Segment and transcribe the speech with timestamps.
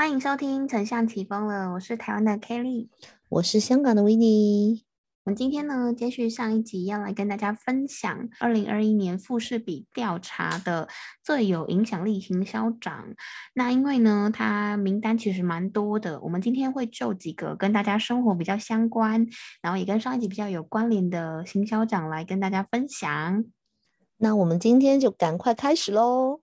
[0.00, 2.88] 欢迎收听《丞相起风了》，我是台湾的 Kelly，
[3.28, 4.86] 我是香港的维尼。
[5.24, 10.88] 我们今天呢，接续上一集，要来跟大家分享二零二一年富士比调查的
[11.22, 13.14] 最有影响力行销长。
[13.52, 19.26] 那因为呢，它名单其实蛮多的，我们今天会就几个跟大家生活比较相关，
[19.60, 23.44] 然后也跟上一集比较有关联的行销长来跟大家分享。
[24.16, 26.40] 那我们今天就赶快开始喽。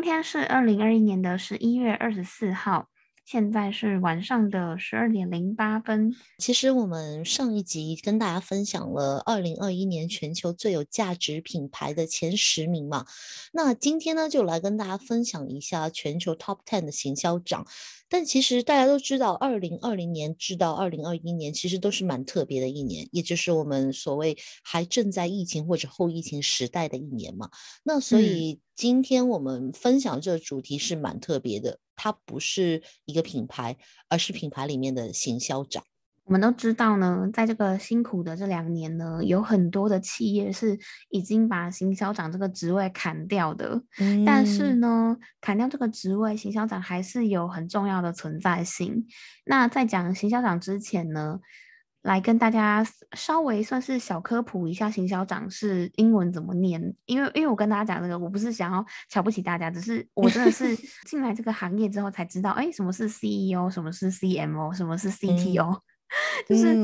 [0.00, 2.88] 今天是二零二一年的十一月二十四号，
[3.30, 6.16] 现在是晚上的十二点零八分。
[6.38, 13.06] 其实我们上一集跟大家分享了二零二一年全球最有价值品牌的前十名嘛，
[13.52, 17.64] 那今天呢就来跟大家分享一下全球 Top Ten 的行销长。
[18.08, 27.48] 但其实大家都知道，二零二零年至到二零二一年其实都是蛮特别的一年，也就是我们所谓还正在疫情或者后疫情时代的一年嘛。
[27.84, 33.76] 那所以今天我们分享这个主题是蛮特别的，它不是一个品牌，
[34.08, 35.84] 而是品牌里面的行销长。
[36.24, 40.78] 我们都知道呢，在这个辛苦的这两年呢，有很多的企业是
[41.10, 43.82] 已经把行销长这个职位砍掉的。
[43.98, 49.06] 嗯，但是呢，砍掉这个职位，行销长还是有很重要的存在性。
[49.44, 51.40] 那在讲行销长之前呢，
[52.02, 56.80] 来跟大家稍微算是小科普一下，行销长是英文怎么念？
[57.06, 60.74] 因为因为我跟大家讲这个，我不是想要瞧不起大家，只是我真的是
[61.06, 65.78] 进来这个行业之后才知道，哎，什么是 CEO，什么是 CMO，什么是 CTO。
[66.48, 66.74] 就是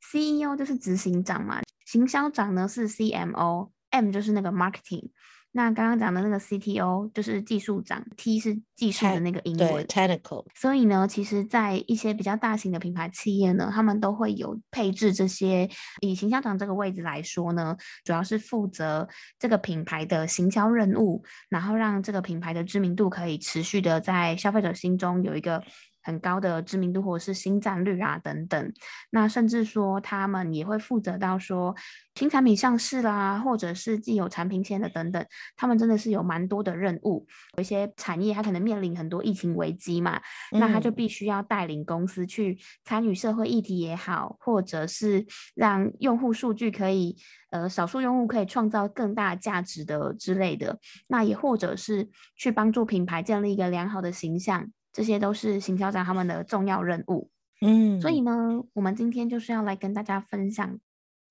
[0.00, 5.10] CEO 就是执行长嘛，行销长呢是 CMO，M 就是那个 marketing。
[5.56, 10.44] 那刚刚讲的那个 CTO 就是技术长，T 是技术的那个英文 technical。
[10.54, 15.66] 所以呢，其实，在一些比较大型的品牌企业呢，他们都会有配置这些。
[16.02, 25.64] 以行销长这个位置来说呢，主要是负责这个品牌的行销任务，然后让这个品牌的知名度可以持续的在消费者心中有一个。
[26.06, 28.72] 很高的知名度或者是新战率啊等等，
[29.10, 31.74] 那甚至说他们也会负责到说
[32.14, 37.26] 新产品上市啦，或者是既有产品线的等等，他们真的是有蛮多的任务。
[37.56, 40.20] 有一些产业它可能面临很多疫情危机嘛，
[40.52, 47.16] 那他就必须要带领公司去参与社会议题也好，或者是让用户数据可以
[47.50, 50.78] 呃少数用户可以创造更大价值的之类的，
[51.08, 54.70] 那也或者是去帮助品牌建立一个良好的形象。
[54.96, 57.30] 这些都是行销长他们的重要任务，
[57.60, 60.78] 嗯，所以呢，我们今天就是要来跟大家分享，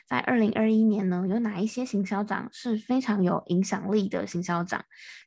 [0.07, 4.85] 在二零二一年呢，有哪一些行销长是非常有影响力的行销长。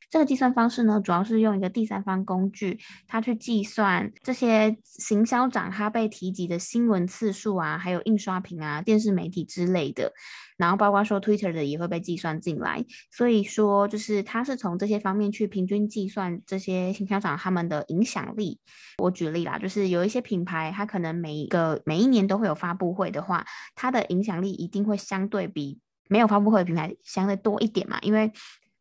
[0.09, 10.13] 这个计算方式呢，主要是用一个第三方工具，它去计算这些行销长他被提及的新闻次数啊，还有印刷品啊、电视媒体之类的，
[10.59, 12.85] 然后包括说 Twitter 的也会被计算进来。
[13.09, 18.59] 所以说，就是它是从这些方面去平均计算这些行销长他们的影响力。
[18.99, 23.43] 我举例啦，就是有一些品牌，它可能每一个每一年都会有发布会的话，
[23.73, 28.31] 它的影响力一定会相对比没有发布会的品牌相对多一点嘛，因为。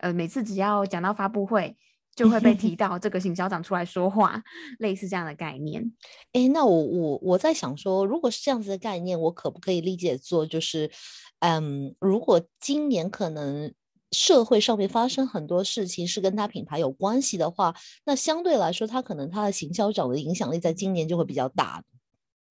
[0.01, 1.77] 呃，每次只要讲到发布会，
[2.19, 4.43] 就会被 提到这个行销长出来说话，
[4.81, 5.93] 类似这样的概念。
[6.33, 10.91] 哎，那我我我在想说，如果是这样子的概念，我可不可以理解做就是，
[11.39, 13.73] 嗯，如果今年可能
[14.11, 17.73] 社会上面发生很多事情是跟他品牌有关系的话，
[18.05, 21.85] 那相对来说，他可能他的行销长的影响力在今年就会比较大。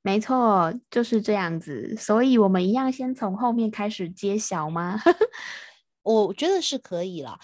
[0.04, 1.94] 没错，就是这样子。
[1.98, 4.98] 所以我们一样先从后面开始揭晓吗？
[6.04, 7.38] 我觉得是可以了。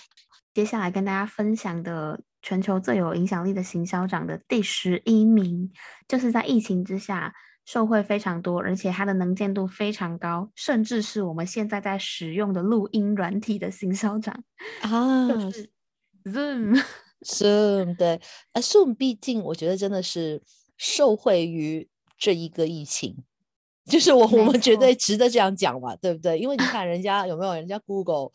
[0.53, 5.71] 接下来跟大家分享的全球最有影响力的行销长的第十一名，
[6.07, 7.33] 就是在疫情之下
[7.65, 14.43] 受惠非常多，而且它的能见度非常高，甚至是我们现在在使用的录音软体的行销长
[14.81, 15.69] 啊， 就是
[16.25, 16.83] Zoom。
[17.21, 18.19] Zoom 对，
[18.51, 20.43] 啊 Zoom 毕竟我觉得真的是
[20.77, 21.87] 受惠于
[22.17, 23.23] 这一个疫情。
[23.85, 26.39] 就是我，我们绝对值得这样讲嘛，对不对？
[26.39, 28.31] 因为你看人家有没有人家 Google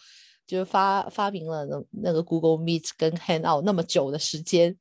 [0.49, 4.77] 就是发发明了那那个 Google Meet 跟 Hangout 那么久的时间，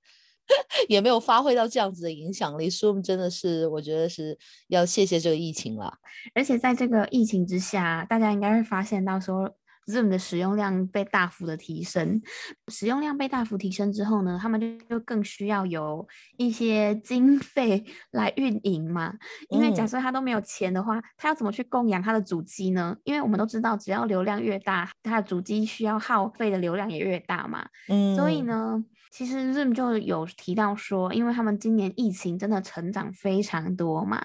[0.89, 4.35] 也没有发挥到这样子的影响力，所以真的是我觉得是
[4.69, 5.93] 要谢谢这个疫情了。
[6.33, 9.53] 而且在这个疫情之下，大家应该会发现到说。
[9.87, 12.21] Zoom 的使用量被大幅的提升，
[12.67, 16.07] 使用量被大幅提升之后呢，他们就就更需要有
[16.37, 19.13] 一些经费来运营嘛。
[19.49, 22.95] 因为假设他都没有钱的话，他要怎么去供养他的主机呢？
[23.03, 27.67] 因为我们都知道，只要流量越大，他的主机需要耗费的流量也越大嘛。
[27.87, 28.83] 嗯，所以呢。
[29.09, 34.23] 其实 Zoom 就有提到说，因为他们今年疫情真的成长非常多嘛，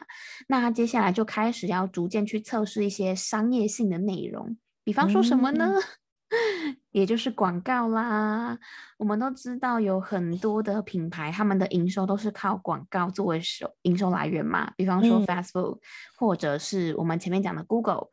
[0.49, 5.75] 那接下来就开始要逐渐去测试一些商业性的内容，比方说什么呢？
[6.93, 8.59] 也就是广告啦。
[8.99, 15.79] 我们都知道有很多的品牌，他们的营收都是靠广告作为收营收来源嘛，比方说 Facebook，
[16.19, 18.09] 或者是我们前面讲的 Google，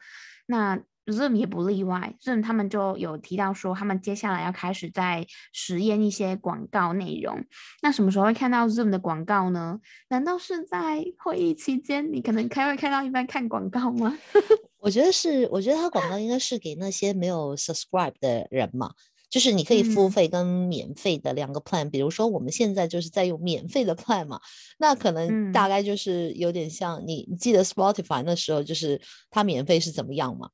[0.48, 0.80] 那。
[1.12, 7.44] Zoom 也不例外，Zoom 他们就有提到说，他们接下来要开始在实验一些广告内容。
[7.82, 9.80] 那什么时候会看到 Zoom 的广告呢？
[10.10, 14.18] 难道是在会议期间，你可能开会开到一半看广告吗？
[14.80, 18.94] 我觉得是，我觉得它广告应该是给那些没有 subscribe 的人嘛，
[19.30, 21.90] 就是你可以付费跟免费的两个 plan。
[21.90, 24.40] 比如说我们现在就是在用免费的 plan 嘛，
[24.78, 30.50] 那可能大概就是有点像你记得 Spotify 那时候就是它免费是怎么样嘛？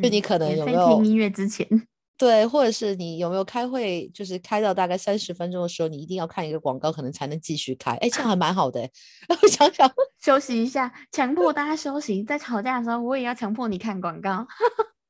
[0.00, 1.66] 就你可能有没有听音乐之前，
[2.16, 7.92] 对，或者是你有没有开会，就是开到大概三十分钟的时候，你一定要看一个广告，可能才能继续开。
[7.96, 8.80] 哎，这样还蛮好的。
[9.28, 9.90] 然后想想
[10.22, 14.46] 休息一下，强迫大家休息，在吵架的时候，我也要强迫你看广告。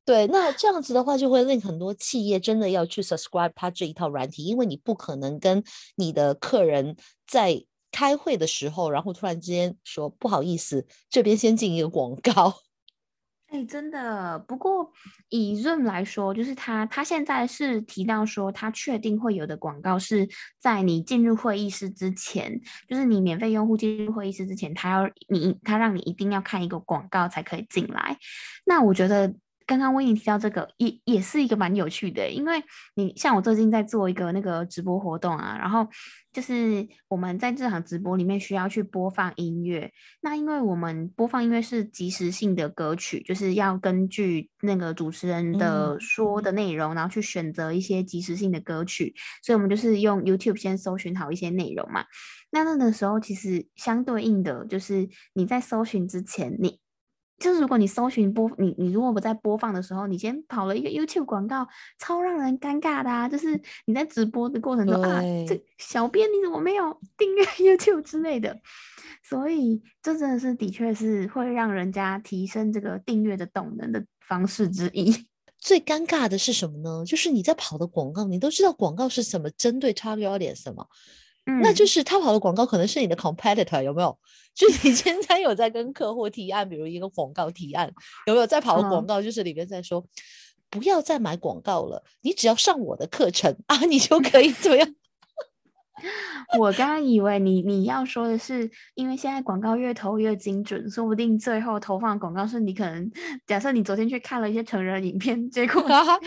[0.05, 5.62] 对，那这样子的话，就会令很多企业真的要去 subscribe 它这一套软体，因为你不可能跟
[5.96, 6.96] 你的客人
[7.26, 7.62] 在
[7.93, 12.55] 开会的时候，然后突然之间说不好意思，这边先进一个广告。
[13.52, 14.38] 哎，真的。
[14.38, 14.90] 不过
[15.28, 20.26] 以 Zoom 来说，就是他他现在是提到说，他确定会有的广告是
[20.58, 22.58] 在你进入会议室之前，
[22.88, 28.16] 就是你免费用户进入会议室之前，他要你他让你一定要看一个广告才可以进来。
[28.64, 29.34] 那我觉得。
[29.78, 32.62] 刚刚威尼提到这个也也是一个蛮有趣的，因为
[32.94, 35.86] 你像我最近在做一个那个直播活动啊，然后
[36.32, 39.90] 就是我们在这场直播里面需要去播放音乐，
[40.20, 52.04] 那因为我们播放音乐是即时性的歌曲，就是要根据那个主持人的说的内容，然后去选择一些即时性的歌曲，所以我们就是用 YouTube 先搜寻好一些内容嘛。
[52.50, 56.81] 那那个时候其实相对应的就是你在搜寻之前，你。
[57.42, 61.66] 就是如果你搜寻播你你如果不在播放的时候，你先跑了一个 YouTube 广告，
[61.98, 63.28] 超让人尴尬的啊！
[63.28, 68.56] 就是你在直播的过程中啊，这小编你怎么没有 订阅 YouTube 之类的？
[69.28, 75.12] 所以这真的是的确是会让人家提升这个订阅的动能的方式之一。
[75.58, 77.04] 最尴尬的是什么呢？
[77.04, 80.86] 就是你在跑的广告，你都知道广告是什么，针对 target audience 什么。
[81.44, 84.16] 那就是他跑的广告可能是你的 competitor 有没有？
[84.54, 87.92] 就你 现在有在跟客户提案，比如一个广告提案，
[88.26, 89.20] 有没有在跑的广告？
[89.20, 90.04] 就是里面在说
[90.70, 94.94] 不要再买广告了，你只要上我的课程 啊，你就可以怎么样？
[96.58, 103.10] 我刚刚以为你你要说的是，因为现在广告越投越精准，说不定最后投放广告是你可能
[103.46, 106.18] 假设你昨天去看了一些成人影片，结果刚好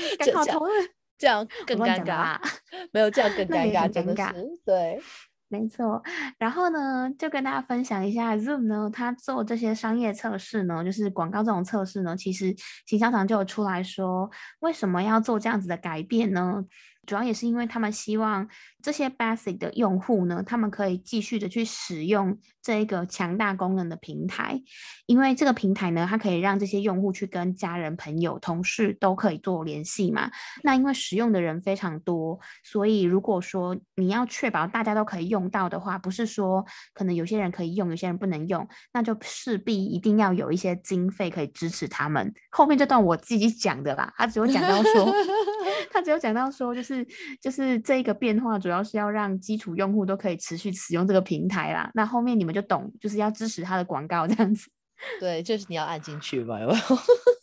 [0.45, 0.71] 投了。
[1.17, 2.37] 这样更尴尬，
[2.91, 4.33] 没有这样更 尴尬，真的是
[4.65, 4.99] 对，
[5.47, 6.01] 没错。
[6.37, 12.53] 然后呢，就跟大家分享一下，Zoom 呢，它做这些商业测试呢，就是广告这种测试呢，其实
[12.85, 14.29] 行销长就有出来说，
[14.59, 16.63] 为什么要做这样子的改变呢？
[17.05, 18.47] 主要也是因为他们希望
[18.85, 24.61] 这些 basic 的用户呢，他们可以继续的去使用这一个强大功能的平台，
[25.07, 30.29] 因为这个平台呢，它可以让这些用户去跟家人、朋友、同事都可以做联系嘛。
[30.61, 42.31] 那因为使用的人非常多，所以如果说你要确保大家都可以用到的话，不是说可能有些人可以用，有些人不能用，那就势必一定要有一些经费可以支持他们。
[42.51, 45.11] 后面这段我自己讲的啦，他只有讲到说，
[45.89, 47.03] 他只有讲到说就是。
[47.41, 51.89] 就是这个变化，主要是要让基础用户都可以持续使用这个平台啦。
[51.93, 54.69] 那后面你们就懂，就是要支持他的广告这样子。
[55.19, 56.69] 对，就是你要按进去嘛，有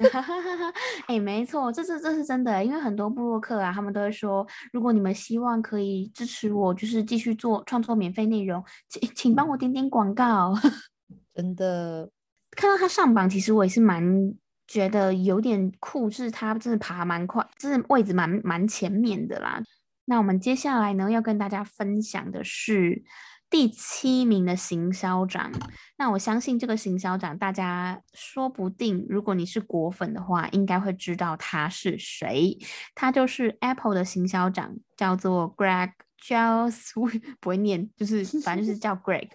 [1.06, 10.54] 哎，没错，这是这是真的，因为很多布洛克啊，他们都会说，如果你们希望可以支持我，就是继续做创作免费内容，请请帮我点点广告。
[11.34, 12.10] 真的，
[12.52, 14.34] 看到他上榜，其实我也是蛮。
[14.68, 19.60] 觉得有点酷，是他真的爬蛮快，真的位置蛮蛮前面的啦。
[20.04, 23.02] 那我们接下来呢，要跟大家分享的是
[23.48, 25.52] 第七名的行销长。
[25.96, 32.58] 那我相信这个行销长，大家说不定如果你是果粉的话，应该会知道他是谁。
[32.94, 36.92] 他就是 Apple 的行销长，叫做 Greg j o s
[37.40, 39.28] 不会念，就是反正就是叫 Greg。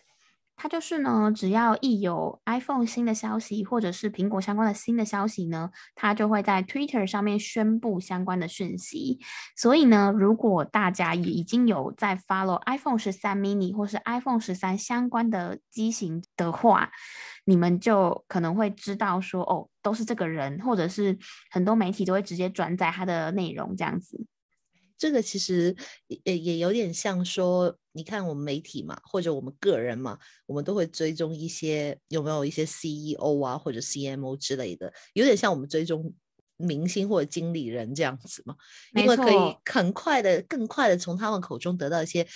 [0.57, 9.19] 它就是呢，只要一有 iPhone 新的消息，或者是苹果相关的新的消息呢，它就会在 Twitter 上面宣布相关的讯息。
[9.55, 16.89] 所以呢，如果大家也已经有在 follow iPhone 十三 mini 或是 iPhone 十三相关的机型的话，
[17.45, 21.15] 你们就可能会知道说，哦，都是这个人，或者是
[21.51, 24.25] 很多媒体都会直接转载他的内容这样子。
[24.97, 25.75] 这个其实
[26.23, 36.13] 也也有点像说，你看我们媒体嘛，或者我们个人嘛，我们都会追踪一些有没有一些 CEO 啊或者 CMO 之类的，有点像我们追踪
[36.57, 38.55] 明星或者经理人这样子嘛，
[38.95, 39.35] 因为可以
[39.65, 42.27] 很快的、更快的从他们口中得到一些。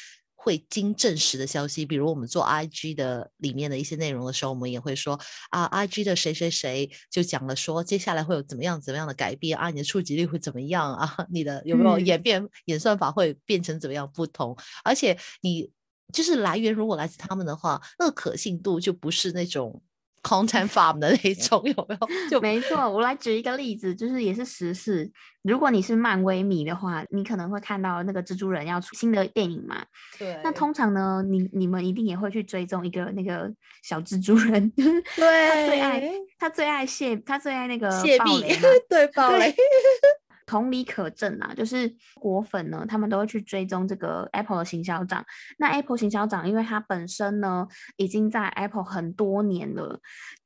[0.43, 5.19] 会经证实的消息，比如我们做 IG 的里面的一些内容的时候，我们也会说
[5.51, 15.69] 啊，IG 的谁谁谁就讲了说，接下来会有怎么样怎么样的改变啊，你的触及率会怎么样啊，你的有没有演变演算法会变成怎么样不同，而且你
[16.11, 19.83] 就是来源如果来自他们的话，那个可信度就不是那种。
[20.23, 22.07] Content farm 的那种有没有？
[22.29, 25.11] 就没错，我来举一个例子，就是也是时事。
[25.41, 29.83] 如果你是漫威迷的话，你可能会看到那个蜘蛛人要出新的电影嘛。
[30.19, 30.39] 对。
[30.43, 33.51] 那通常呢，你你们一定也会去追踪一个那个
[33.81, 34.69] 小蜘蛛人。
[34.71, 35.49] 对。
[35.49, 38.43] 他最爱他最爱谢他最爱那个谢碧。
[38.87, 39.51] 对，暴雷。
[40.45, 45.25] 同理可证啊，就是果粉呢，他们都会去追踪这个 Apple 的行销长。
[45.57, 47.67] 那 Apple 行销长，因为他本身呢
[47.97, 49.99] 已经在 Apple 很多年了，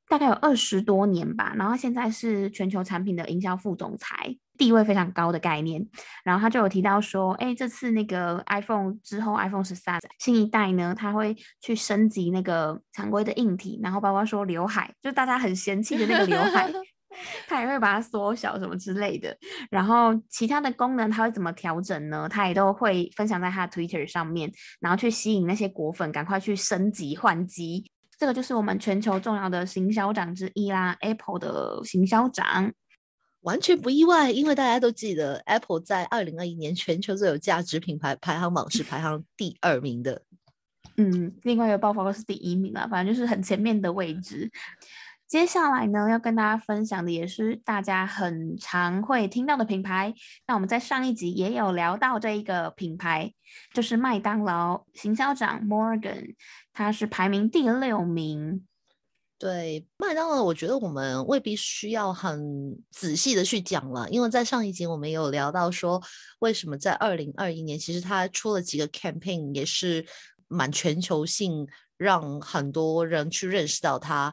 [0.08, 1.54] 大概有二十多年吧。
[1.56, 5.86] 然后现在是全球产品的营销副总裁，地位非常高的概念。
[6.24, 16.70] 然后他就有提到说，哎，这次那个 iPhone 之后 iPhone 十三新一代呢，他会去升级那个常规的硬体，然后包括说刘海，就大家很嫌弃的那个刘海。
[17.48, 19.36] 他也会把它缩小什么之类的，
[19.70, 22.28] 然后其他的功能它会怎么调整呢？
[22.28, 27.90] 它也都会分享在它的 Twitter 上面，然后去吸引那些果粉赶快去升级换机。
[28.18, 32.72] 这个就是我们全球重要的行销长之一啦，Apple 的行销长，
[33.42, 40.22] 完全不意外，因为大家都记得 Apple 在二零二一年全球最有价值品牌排行榜是排行第二名的。
[40.96, 44.50] 嗯，另外一个爆发是第一名啦，反正就是很前面的位置。
[45.28, 50.14] 接下来呢，要跟大家分享的也是大家很常会听到的品牌。
[50.46, 53.32] 那我们在上一集也有聊到这一个品牌，
[53.74, 56.36] 就是麦当劳行销长 Morgan，
[56.72, 58.64] 他是排名第六名。
[59.36, 66.00] 对麦当劳，我觉得我们未必需要很仔细的去讲了，因为在上一集我们有聊到说，
[66.38, 70.06] 为什么在二零二一年，其实他出了几个 campaign，也是
[70.46, 71.66] 蛮全球性，
[71.96, 74.32] 让很多人去认识到他。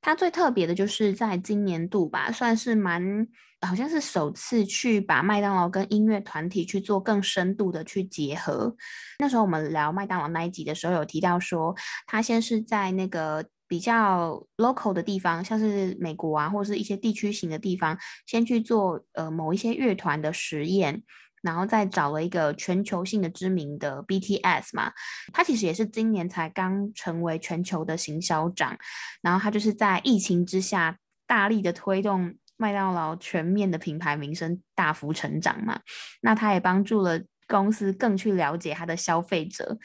[0.00, 3.26] 它最特别的就是在今年度吧，算是蛮
[3.66, 8.76] 好像是首次去把麦当劳跟音乐团体去做更深度的去结合。
[9.18, 11.74] 那时候我们聊麦当劳那一集的时候，有提到说，
[12.06, 21.02] 他先是在那个比较 local 的地方，像是美国啊，或者是一些地区型的地方，先去做呃某一些乐团的实验。
[21.44, 24.90] 然后再找了一个全球性的知名的 BTS 嘛，
[25.32, 28.76] 他其实也是今年才刚成为全球的行销长，
[29.20, 30.96] 然后他就是在疫情之下
[31.26, 35.78] 大力的推动麦当劳全面的品牌名声大幅成长嘛，
[36.22, 39.76] 那他也帮助了公司更去了解他的消费者，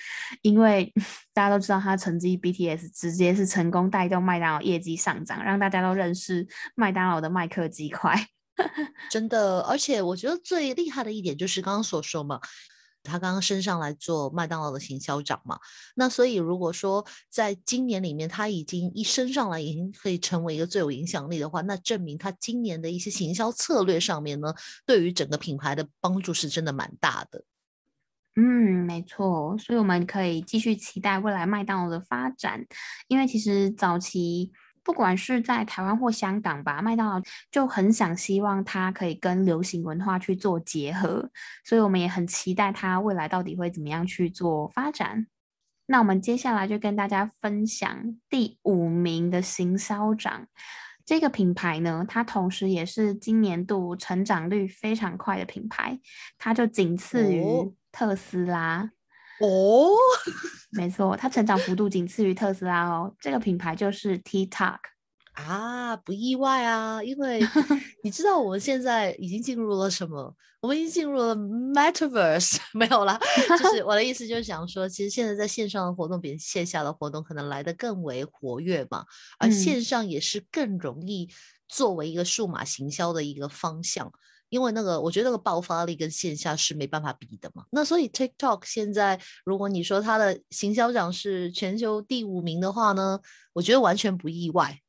[0.41, 0.93] 因为
[1.33, 8.15] 大家都知道他成绩 BTS 直接是成功带动麦当劳业绩上涨，让大家都认识麦当劳的麦克鸡块。
[9.09, 12.39] 真的，而且我觉得最厉害的一点就是刚刚所说嘛，
[13.03, 15.57] 他刚刚升上来做麦当劳的行销长嘛，
[15.95, 24.53] 那所以如果说在今年里面他已经一升上来，已经可以成为一个最有影响力的话，那证明他今年的一些行销策略上面呢，
[24.85, 27.43] 对于整个品牌的帮助是真的蛮大的。
[28.35, 32.65] 嗯，没错，所以我们可以继续期待未来麦当劳的发展，
[33.07, 34.51] 因为其实早期。
[34.83, 37.21] 不管是在台湾或香港吧，麦当劳
[37.51, 41.29] 就很想希望它可以跟流行文化去做结合，
[41.63, 45.27] 所以我们也很期待它未来到底会怎么样去做发展。
[45.87, 50.47] 那我们接下来就跟大家分享第五名的行销长，
[51.03, 55.99] 这个品牌呢，它同时也是今年度成长率非常快的品牌，
[56.37, 57.43] 它就仅次于
[57.91, 58.83] 特斯拉。
[58.83, 58.98] 哦，
[60.71, 63.13] 没错，它成长幅度仅次于特斯拉哦。
[63.19, 64.77] 这个品牌就是 TikTok
[65.33, 67.39] 啊，不意外啊，因为
[68.03, 70.35] 你知道我们现在已经进入了什么？
[70.61, 73.17] 我们已经进入了 Metaverse， 没有啦，
[73.57, 79.05] 就是我的意思就是想说，其实现在在线上的活动比线下的活动可能来的更为活跃嘛，
[79.39, 81.29] 而线上也是更容易
[81.69, 84.11] 作为一个数码行销的一个方向。
[84.49, 87.65] 因为那个，我觉得那个爆发力跟线下是没办法比的嘛。
[87.71, 93.19] 那所以 TikTok 现在，如果你说它的行销长是全球第五名的话呢，
[93.53, 94.79] 我觉得完全不意外。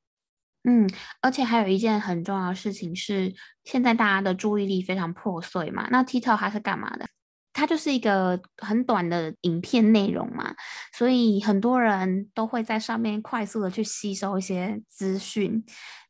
[0.65, 0.87] 嗯，
[1.23, 5.89] 而且还有一件很重要的事情是，现在大家的注意力非常破碎嘛。
[5.91, 7.07] 那 TikTok 它是干嘛的？
[7.53, 10.55] 它就是一个很短的影片内容嘛，
[10.97, 15.63] 所以很多人都会在上面快速的去吸收一些资讯。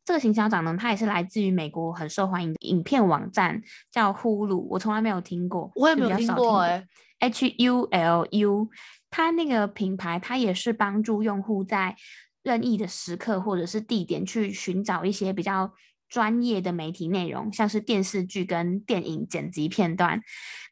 [0.04, 6.84] 这个行销长呢，它也是来自于美国很受欢迎的影片网站，叫 Hulu，我从来没有听过，我也没有听过哎
[7.20, 8.68] ，H U L U，
[9.10, 11.94] 它那个品牌，它也是帮助用户在
[12.42, 15.72] 任意的时刻或者是地点去寻找一些比较。
[16.10, 20.20] 专业的媒体内容，像是电视剧跟电影剪辑片段，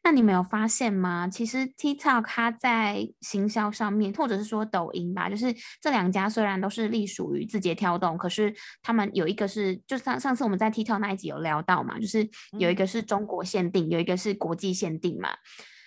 [0.03, 1.27] 那你没有发现吗？
[1.27, 8.53] 其实 TikTok 它在行销上面，或者是说抖音吧，就是这两家虽然都是隶属于字节跳动，可是
[8.83, 12.29] 他们有一个是，就上上次我们在 TikTok 那一集有聊到嘛，就是
[12.59, 15.29] 有一个是中国限定，有一个是国际限定嘛。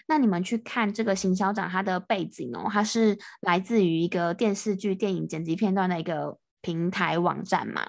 [0.09, 7.89] 那你们去看这个行销长他的背景哦，他是来自于一个电视剧、电影剪辑片段的一个平台网站嘛。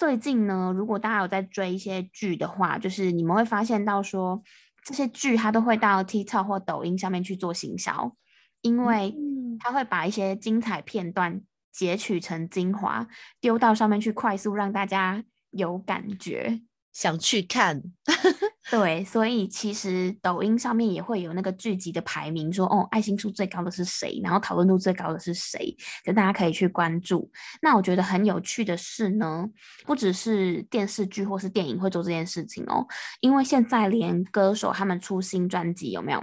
[0.00, 4.42] 最近呢，如果大家有在追一些剧的话，就是你们会发现到说，
[4.82, 8.16] 这些剧它都会到 TikTok 或抖音上面去做行销，
[8.62, 9.14] 因为
[9.58, 13.06] 它会把一些精彩片段截取成精华，
[13.42, 16.62] 丢到上面去，快速让大家有感觉。
[16.92, 17.80] 想去看，
[18.68, 27.30] 对，所以其实抖音上面也会有那个剧集的排名，说哦，爱心数最高的是谁，然后讨论度最高的是谁，就大家可以去关注。
[27.62, 29.48] 那我觉得很有趣的是呢，
[29.86, 32.84] 不只是电视剧或是电影会做这件事情哦，
[33.20, 36.22] 因为现在连歌手他们出新专辑有没有？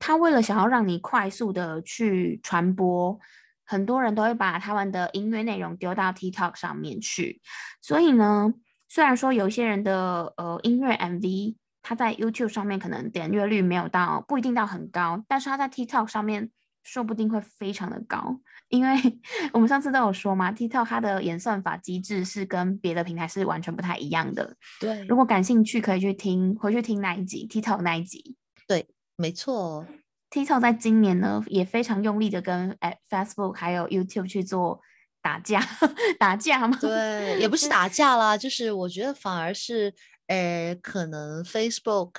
[0.00, 3.18] 他为了想要让你快速的去传播，
[3.64, 7.40] 很多人都会把他们的音乐内容丢到 TikTok 上面去，
[7.80, 8.52] 所以呢。
[8.90, 16.50] 虽然说有一些人的呃音乐 MV，他在 YouTube 上面可能点阅率没有到，不一定到很高，但是他在 TikTok 上面
[16.82, 19.20] 说不定会非常的高，因为
[19.52, 24.56] 我们上次都有说嘛，TikTok 它的演算法机制是跟别的平台是完全不太一样的。
[24.80, 28.36] 对，如果感兴趣可以去听，回去听那一集 TikTok 那一集。
[28.66, 29.86] 对，没错
[30.32, 32.76] ，TikTok 在今年呢也非常用力的跟
[33.08, 34.80] Facebook 还有 YouTube 去做。
[35.22, 35.60] 打架，
[36.18, 36.76] 打架吗？
[36.80, 39.94] 对，也不是打架啦，就是我觉得反而是，
[40.28, 42.12] 诶，可能 Facebook、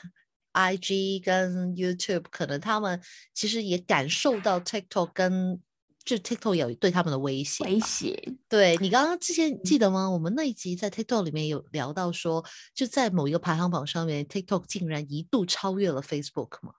[0.53, 3.01] IG 跟 YouTube，可能他们
[3.33, 5.59] 其实也感受到 TikTok 跟
[6.03, 7.63] 就 TikTok 有对他们的威胁。
[7.63, 8.33] 威胁。
[8.49, 10.09] 对你刚刚之前记得吗？
[10.09, 12.43] 我们那一集在 TikTok 里面有聊到说，
[12.73, 16.73] 就在某一个排行榜上面，TikTok 竟然一度超越了 Facebook 吗？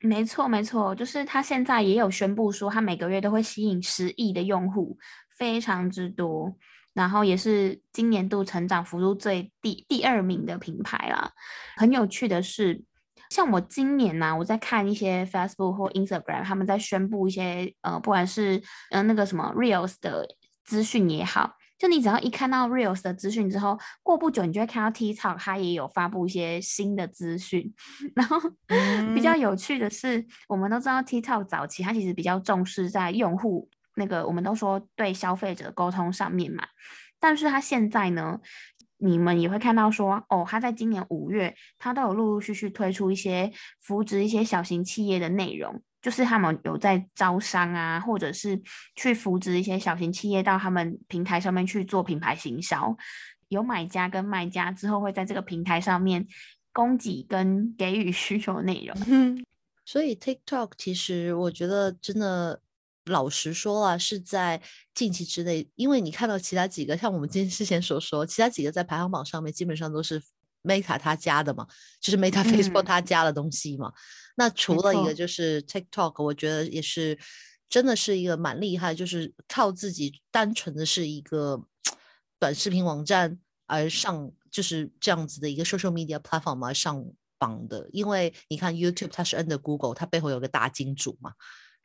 [0.00, 4.96] 没错，没错，就是他现在也有宣布说，他每个月都会吸引十亿的用户。
[5.36, 6.56] 非常之多，
[6.94, 11.30] 然后也是今年度成长幅度最第第二名的品牌啦。
[11.76, 12.82] 很有趣的是，
[13.30, 20.26] 像我今年呢，我在看一些 Facebook 或 Instagram，他们在宣布一些呃，不管是呃那个什么 Reels 的
[20.64, 27.74] 资讯也好，就你只要一看到 Reels 的资讯之后，过不久你就会看到 TikTok 它也有发布一些新的资讯。
[28.16, 28.40] 然后
[29.14, 33.68] 比较有趣的是，我们都知道 TikTok 早期它其实比较重视在用户。
[33.96, 36.64] 那个我们都说对消费者沟通上面嘛，
[37.18, 38.38] 但是他现在呢，
[38.98, 48.60] 你们也会看到说，哦，他在今年五月，他都有陆陆续续推出一些扶植一些小型企业的内容，就是他们有在招商啊，或者是
[48.94, 52.94] 去扶植一些小型企业到他们平台上面去做品牌行销，
[53.48, 56.26] 有买家跟卖家之后会在这个平台上面
[56.72, 59.44] 供给跟给予需求内容。
[59.86, 62.60] 所以 TikTok 其实我觉得真的。
[63.06, 64.60] 老实说啊，是在
[64.94, 70.22] 近期之内，因为你看到其他几个，像我们今天之前所说，其他几个在排行榜上面基本上都是
[70.62, 71.66] Meta 他加的嘛，
[72.00, 73.92] 就是 Meta Facebook 他加的东西嘛。
[74.36, 77.18] 那除了一个就是 TikTok，我觉得也是
[77.68, 81.64] 真的是一个蛮厉害，就是靠自己单纯的是一个
[82.38, 87.04] 短视频网站而上，就是这样子的一个 social media platform 而上
[87.38, 87.88] 榜的。
[87.92, 91.32] 因为你看 YouTube 它是 under Google，它背后有个大金主嘛。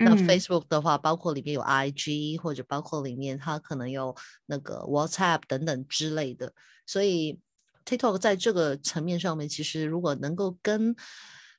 [0.04, 4.16] 那 Facebook 的话，包括里面有 IG，或者包括里面它可能有
[4.48, 6.54] 那个 WhatsApp 等等之类的，
[6.86, 7.40] 所以
[7.86, 10.96] TikTok 在这个层面上面，其实如果能够跟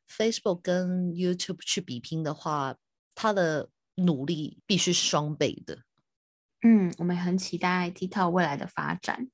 [0.09, 2.77] Facebook 跟 YouTube 去比拼的话，
[3.15, 5.83] 它的努力必须是双倍的。
[6.63, 9.29] 嗯，我们很期待 TikTok 未来的发展。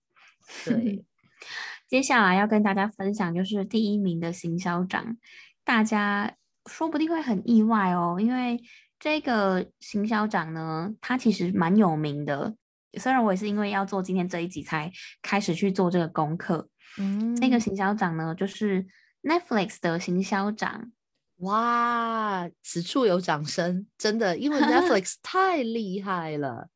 [0.64, 1.04] 对，
[1.88, 5.16] 接下来要跟大家分享就是第一名的行销长，
[5.64, 8.60] 大家说不定会很意外哦，因为。
[8.98, 12.54] 这个行销长呢，他其实蛮有名的。
[12.98, 14.90] 虽然我也是因为要做今天这一集才
[15.22, 16.68] 开始去做这个功课。
[16.98, 18.84] 嗯，那个行销长呢，就是
[19.22, 20.90] Netflix 的行销长。
[21.36, 23.86] 哇，此处有掌声！
[23.96, 26.68] 真的，因为 Netflix 太厉害了。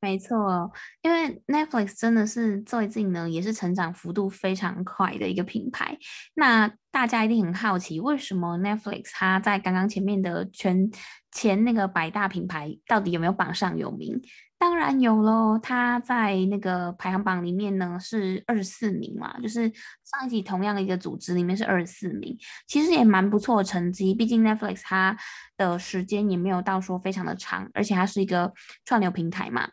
[0.00, 5.98] 没错，因为 Netflix 真的是最近呢，也是成长幅度非常快的一个品牌。
[6.34, 10.90] 那大家一定很好奇，为什么 Netflix 它在刚刚前面的全
[11.32, 14.20] 前那个百大品牌到底有没有榜上有名？
[14.58, 19.72] 当然有喽，它在那个排行榜里面呢是二十四名嘛，就是
[20.04, 24.14] 上一集同样的一个组织里面是二十四名，其实也蛮不错的成绩。
[24.14, 25.16] 毕竟 Netflix 它
[25.56, 28.52] 的时间也没有到说非常的长，而且它是一个
[28.84, 29.70] 串流平台嘛，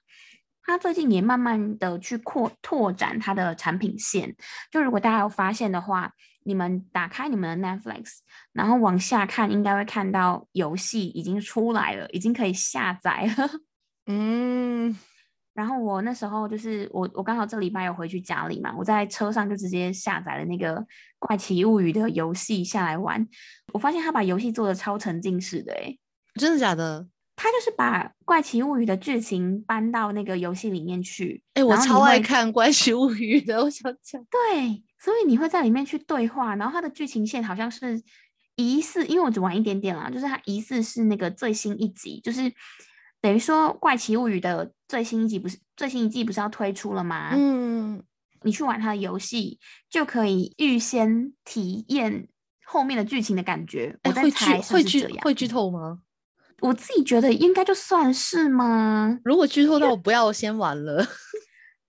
[0.63, 4.37] 它最近也慢慢的去扩拓展它的产品线。
[4.71, 6.13] 就如果大家有发现的话，
[6.47, 8.19] 你们打开你们的 Netflix，
[8.53, 13.49] 然后往下看，应该会看到游戏已经出来了，已经可以下载了。
[14.07, 14.97] 嗯，
[15.53, 20.77] 然后我那时候就是我我刚好这礼拜有回去家里嘛，我在车上就直接下载了那个
[21.19, 23.27] 《怪奇物语》的游戏下来玩。
[23.73, 25.99] 我发现他把游戏做的超沉浸式的，诶
[26.35, 27.07] 真的假的？
[27.35, 31.43] 他就是把《怪奇物语》的剧情搬到那个游戏里面去。
[31.53, 34.23] 哎，我超爱看《怪奇物语》的，我想讲。
[34.23, 38.01] 对，所以你会在里面去对话，然后它的剧情线好像是
[38.55, 42.51] 疑似，因为我只玩一点点啦，就是它疑似是那个最新一集，就是。
[43.19, 47.31] 等于说《怪奇物语》的最新一集不是最新一季不是要推出了吗？
[47.33, 48.01] 嗯，
[48.43, 52.29] 你去玩它的游戏就可以预先体验
[52.63, 53.97] 后面的剧情的感觉。
[54.03, 55.97] 我在猜会剧会剧透吗？
[56.61, 59.19] 我自己觉得应该就算是吗？
[59.25, 61.03] 如果剧透，那我不要先玩了。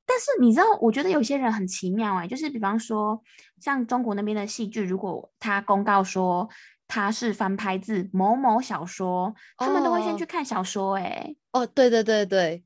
[0.08, 3.22] 但是你知道，我觉得有些人很奇妙哎，就是比方说
[3.60, 6.48] 像中国那边的戏剧，如果他公告说。
[6.90, 10.96] 他是翻拍自某某小说，他们都会先去看小说。
[10.96, 12.64] 哎，哦，对对对对，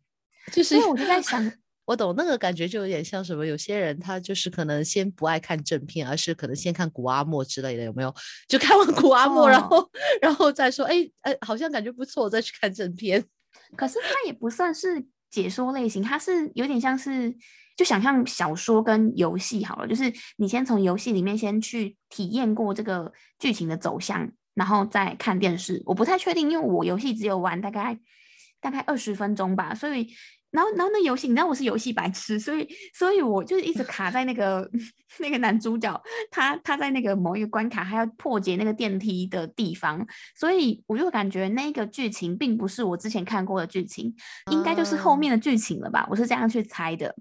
[0.53, 1.53] 就是我就在想，
[1.85, 3.45] 我懂那个感觉，就有点像什么？
[3.45, 8.15] 有些人他就是可能先不爱看正片，而是可能先看古阿莫之类的，有没有？
[8.47, 13.25] 就看完古阿莫，然后然后再说，哎哎，好像感觉不错，再去看正片。
[13.77, 17.35] 可是他也不算是解说类型，它是有点像是。
[17.75, 25.83] 就想象小说跟游戏好了，就是你先从游戏里面先去体验过这个剧情的走向，然后再看电视。
[25.87, 27.99] 我不太确定，因为我游戏只有玩大概
[28.61, 30.07] 大概二十分钟吧，所以
[30.53, 34.71] 然后然后那游戏，你知道我是游戏白痴，所以所以我就是一直 卡在那个
[35.19, 44.15] 那个男主角他他在那个某一个关卡还要破解那个电梯的地方，所以我就感觉那个剧情并不是我之前看过的剧情，
[44.53, 46.07] 应该就是后面的剧情了吧？
[46.11, 47.15] 我是这样去猜的。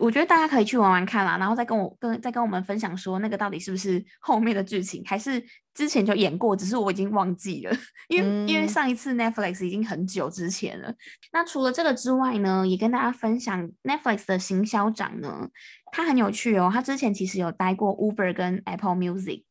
[0.00, 7.76] 我觉得大家可以去玩玩看啦，然后再跟我跟再跟我们分享说那个到底是不是 后面的剧情，还是之前就演过，只是我已经忘记了，
[8.08, 10.94] 因为因为上一次 Netflix 已经很久之前了。
[11.32, 15.48] 那除了这个之外呢，也跟大家分享 Netflix 的行销长呢，
[15.92, 19.44] 他很有趣哦，他之前其实有待过 Uber 跟 Apple Music。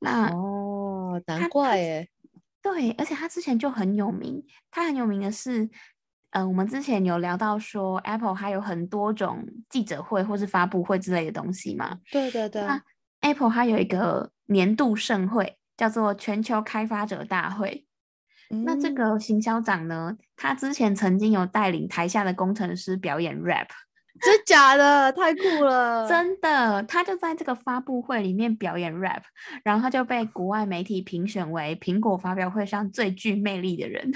[0.00, 2.08] 那哦，难怪耶。
[2.60, 5.70] 对，而且他之前就很有名，他很有名的是。
[6.30, 11.98] 嗯，我们之前有聊到说，Apple 还有很多种记者会或是发布会之类的东西嘛？
[12.12, 12.62] 对对对。
[12.62, 12.80] 那
[13.20, 17.86] Apple 它有一个年度盛会，叫做全球开发者大会。
[18.64, 23.68] 那这个行销长呢，他之前曾经有带领台下的工程师表演 rap，
[24.24, 25.12] 真假的？
[25.12, 26.08] 太酷了！
[26.08, 29.22] 真的，他就在这个发布会里面表演 rap，
[29.62, 34.10] 然后他就被国外媒体评选为苹果发表会上最具魅力的人。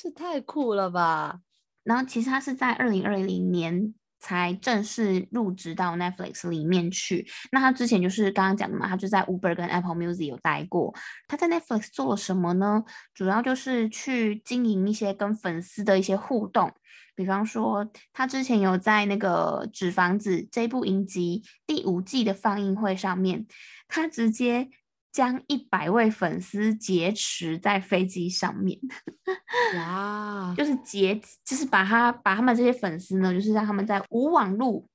[0.00, 1.40] 这太酷了吧！
[1.82, 7.26] 然后其实他是在二零二零年才正式入职到 Netflix 里面去。
[7.50, 10.94] 那他之前就是刚刚讲的嘛，他就在 Uber 跟 Apple Music 有待过。
[11.26, 12.84] 他在 Netflix 做了什么呢？
[13.12, 16.72] 主要就是去经营一些跟粉丝的一些互动。
[17.16, 23.44] 比方说，他之前有在那个《纸房子》这部影集第五季的放映会上面，
[23.88, 24.70] 他直接。
[25.18, 28.78] 将一百位粉丝劫持在飞机上面，
[29.74, 30.54] 哇！
[30.56, 34.88] 就是劫，就是把他把他们这些粉丝呢，就是让他们在无网路、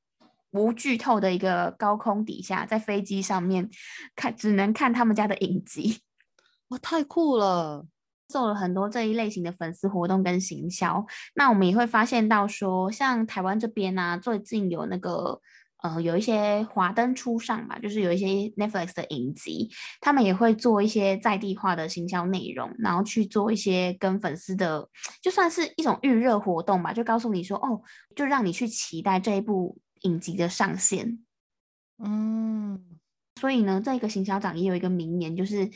[0.51, 3.69] 无剧透的一个高空底下，在飞机上面
[4.15, 5.99] 看，只能看他们家的影集。
[6.71, 7.85] 哇，太酷了！
[8.29, 11.05] 做了很多这一类型的粉丝活动跟行销。
[11.35, 15.41] 那我们也会发现到说，像台湾这边呢，最近有那个。
[15.83, 19.69] 呃，有一些华灯初上吧，就是有一些 Netflix 的影集，
[19.99, 24.89] 他们也会做一些在地化的行销内容，然后去做一些跟粉丝的，
[25.21, 27.81] 就算是一种预热活动吧，就告诉你说，哦，
[28.15, 31.19] 就让你去期待这一部影集的上线。
[32.01, 32.81] 嗯，
[33.41, 35.69] 所以呢，这个行销长也有一个名言，就是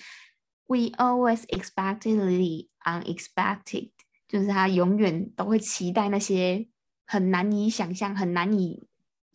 [0.67, 3.91] We always expected the unexpected，
[4.29, 6.69] 就是他永远都会期待那些
[7.05, 8.86] 很难以想象、很难以。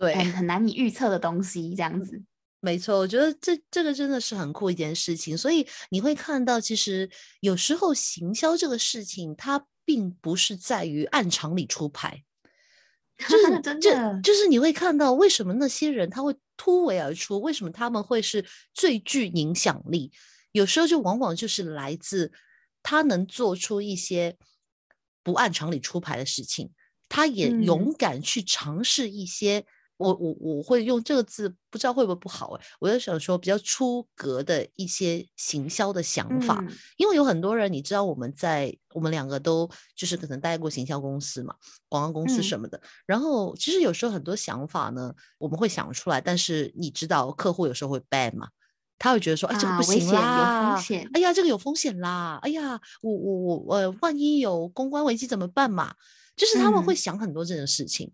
[0.03, 2.21] 对，很很难以预测的东西，这样子，
[2.59, 5.38] 没错，我觉得这这个真的是很酷一件事情。
[5.38, 12.25] 所以你会看到，其实有时候行销这个事情，它并不是在于按常理出牌，
[13.29, 20.11] 就是真就的就是你会看到为什么那些人他会突围而出，为什么他们会是最具影响力？
[20.51, 22.33] 有时候就往往就是来自
[22.83, 24.37] 他能做出一些
[25.23, 26.73] 不按常理出牌的事情，
[27.09, 29.65] 他也嗯勇敢去尝试一些。
[29.96, 36.74] 我我我会用这个字，不知道会不会不好哎、我就想说比较出格的一些行销的想法，嗯。
[36.96, 41.55] 因为有很多人，你知道我们在我们两个都就是可能待过行销公司嘛，
[41.88, 42.42] 广告公司嗯。
[42.42, 42.81] 什么的。
[43.07, 48.48] 然后其实有时候很多想法呢，我们会想出来，但是你知道客户有时候会 ban 嘛，
[48.98, 51.11] 他会觉得说，哎，这个啊不行危险有风，险。
[51.14, 55.94] 哎呀，这个有风险啦，哎呀，我我我呃，万一有公关危机怎么办嘛？
[56.35, 56.96] 就是他们会嗯。
[56.96, 58.11] 想很多这种事情，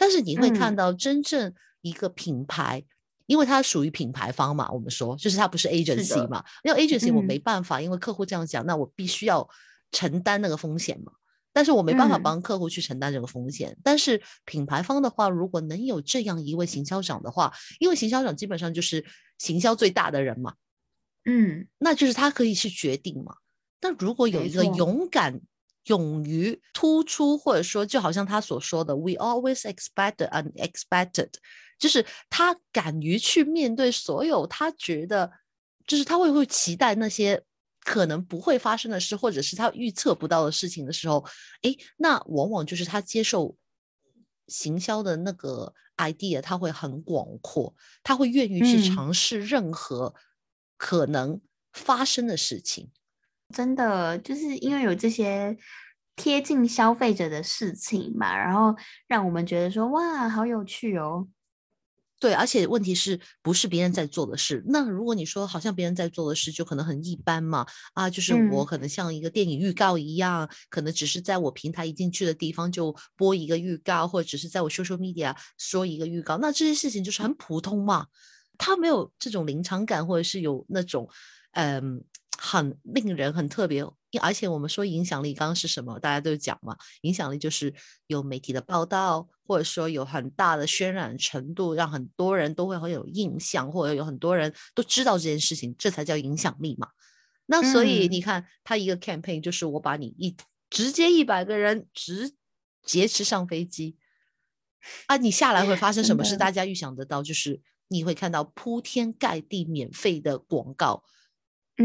[0.00, 2.82] 但是你会看嗯到真正一个品牌。
[3.26, 9.48] 因为它属于品牌方嘛，我们说就是它不是 agency 嘛，因为 agency 我没嗯办法，因为客户这样讲，那我必须要
[9.92, 11.12] 承担那个风险嘛。
[11.52, 13.78] 但是我没办法嗯帮客户去承担这个风险。
[13.84, 19.04] 但是品牌方的话，如果能有这样一位行销长的话，因为行销长基本上就是
[19.38, 20.54] 行销最大的人嘛，
[21.24, 23.36] 嗯那就是他可以去决定嘛。
[23.80, 25.40] 那如果有一个勇敢、
[25.86, 31.30] 勇于突出，或者说就好像他所说的，“We always expect the unexpected”，
[31.78, 35.30] 就是他敢于去面对所有他觉得，
[35.86, 37.42] 就是他会会期待那些
[37.82, 41.24] 可能不会发生的事，或者是他预测不到的事情的时候，
[41.62, 43.56] 诶，那往往就是他接受
[44.48, 50.14] 行销的那个 idea，他会很广阔，他会愿意去嗯尝试任何
[50.76, 51.40] 可能
[51.72, 52.90] 发生的事情。
[53.52, 55.56] 真的就是因为有这些
[56.16, 58.74] 贴近消费者的事情嘛，然后
[59.06, 61.26] 让我们觉得说哇，好有趣哦。
[62.20, 64.62] 对，而且问题是不是别人在做的事？
[64.66, 78.06] 那如果你说好像别人在做的事，就可能很一般嘛，啊，就是我嗯可能像一个电影预告一样，可能只是在我平台一进去的地方就播一个预告，或者只是在我 social media 说一个预告，那这些事情就是很普通嘛，
[78.58, 81.08] 它没有这种临场感，或者是有那种
[81.52, 82.04] 嗯。
[82.42, 83.84] 很令人很特别，
[84.22, 85.98] 而且我们说影响力，刚刚是什么？
[85.98, 87.74] 大家都讲嘛，影响力就是
[88.06, 96.88] 有媒体的报道，或者说有很大的渲染程度，让很多人都会很有印象，或者有很多人都知道这件事情，这才叫影响力嘛。
[97.44, 100.34] 那所以嗯你看，他一个 campaign 就是我把你一
[100.70, 102.32] 直接一百个人直
[102.82, 103.98] 劫持上飞机
[105.08, 106.38] 啊，你下来会发生什么事？
[106.38, 111.04] 大家预想得到，就是你会看到铺天盖地免费的广告。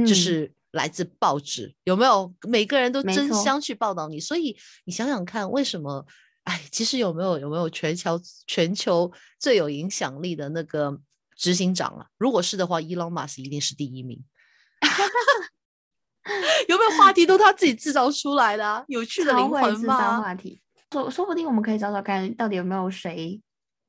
[0.05, 2.34] 就嗯是来自报纸，有没有？
[2.47, 6.05] 每个人都争相去报道你，所以你想想看，为什么？
[6.43, 10.99] 哎，其实有没有有没有全球全球最有影响力的那个
[11.36, 12.05] 执行长啊？
[12.17, 14.23] 如果是的话伊隆马斯一定是第一名。
[16.67, 18.84] 有没有话题都他自己制造出来的、啊？
[18.88, 20.21] 有趣的灵魂会制造吗？
[20.21, 23.41] 话题，说说不定我们可以找找看，到底有没有谁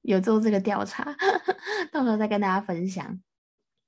[0.03, 1.05] 有做这个调查，
[1.93, 3.19] 到时候再跟大家分享。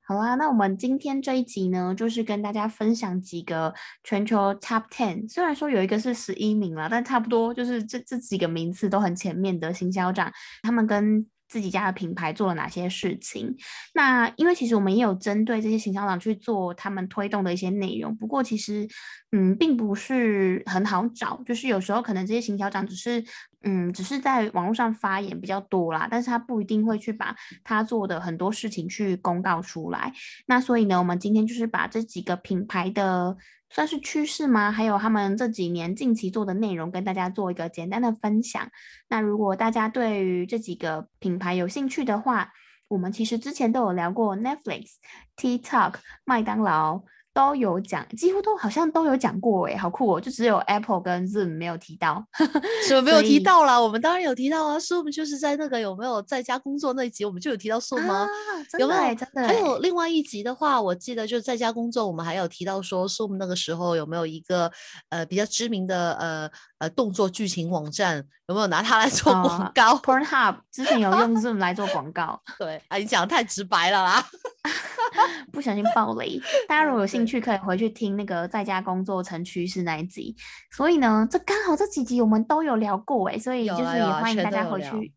[0.09, 13.57] 好啦，那我们今天这一集呢，就是跟大家分享几个全球 Top Ten，虽然说有一个是十一名啦，但差不多就是这这几个名次都很前面的行销长，他们跟自己家的品牌做了哪些事情。
[13.95, 18.87] 那因为其实我们也有针对这些行销长去做他们推动的一些内容，不过其实
[19.33, 23.25] 嗯，并不是很好找，就是有时候可能这些行销长只是
[23.63, 27.35] 嗯，只是在网络上发言比较多啦，但是他不一定会去把
[27.65, 30.13] 他做的很多事情去公告出来。
[30.47, 33.37] 那所以呢，我们今天就是把这几个品牌的
[33.71, 34.73] 算是趋势吗？
[34.73, 38.71] 还有他们这几年近期做的内容，跟大家做一个简单的分享。
[39.09, 42.53] 那如果大家对于这几个品牌有兴趣的话，
[42.89, 44.95] 我们其实之前都有聊过 Netflix、
[45.37, 47.03] TikTok、麦当劳。
[47.39, 50.21] 都有讲，几乎都好像都有讲过，哎，好酷哦！
[50.21, 52.27] 就只有 Apple 跟 Zoom 没有提到，
[52.89, 53.81] 什么没有提到啦？
[53.81, 58.23] 我们当然有提到啊，Zoom 就是在那个有没有在家工作那一集，我们就有提到 Zoom 吗？
[58.23, 58.29] 啊，
[58.69, 64.73] 真有没有的欸真的还有欸另外一集的话，我记得就是在家工作，我们还有提到说，Zoom 那个时候有没有一个
[65.11, 74.25] 呃比较知名的呃呃动作剧情网站，有没有拿它来做广呃告？Pornhub 之前有用 Zoom 来做广告， 对，啊，你讲的太直白了啦。
[75.53, 76.41] 不小心爆雷。
[76.69, 80.37] 大家如果有兴趣，可以回去听那个在家工作成趋势那一集。
[80.71, 85.13] 所以呢，这刚好这几集我们都有聊过诶，所以就是也欢迎大家回去。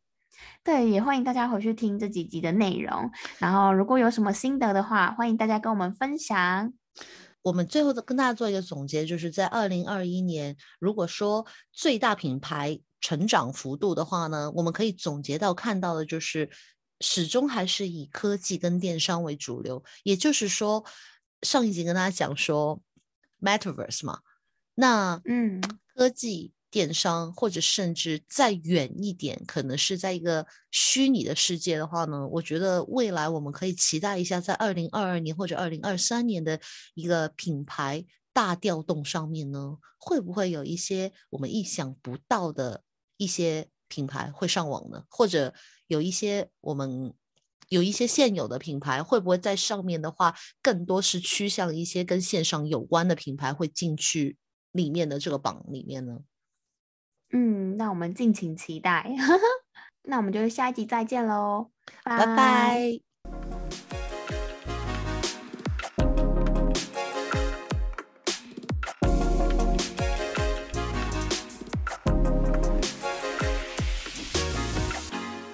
[0.63, 3.11] 对，也欢迎大家回去听这几集的内容。
[3.39, 6.71] 然后，如果有什么心得的话，欢迎大家跟我们分享。
[7.41, 16.49] 我们最后的跟大家做一个总结，就是在二零二一年，如果说最大品牌成长幅度的话呢，我们可以总结到看到的就是
[16.99, 19.83] 始终还是以科技跟电商为主流。
[20.03, 20.85] 也就是说，
[21.41, 22.79] 上一集跟大家讲说
[23.41, 24.19] Metaverse 嘛，
[24.75, 25.61] 那嗯
[25.95, 36.59] 科技电商，或者甚至再远一点，可能是在一个虚拟的世界的话呢，我觉得未来我们可以期待一下，在二零二二年或者二零二三年的
[36.95, 42.83] 一个品牌大调动上面呢，会不会有一些我们意想不到的
[43.17, 45.03] 一些品牌会上网呢？
[45.09, 45.53] 或者
[45.87, 47.13] 有一些我们
[47.67, 54.37] 有一些现有的品牌，会不会在上面的话，更多是趋向一些跟线上有关的品牌会进去
[54.71, 56.19] 里面的这个榜里面呢？
[57.31, 59.09] 嗯，那我们敬请期待。
[60.03, 61.71] 那我们就下一集再见喽，
[62.03, 63.10] 拜拜。